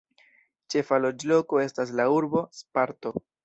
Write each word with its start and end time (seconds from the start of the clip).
Ĉefa 0.75 0.99
loĝloko 1.03 1.61
estas 1.67 1.95
la 2.01 2.09
urbo 2.17 2.45
"Sparto". 2.65 3.17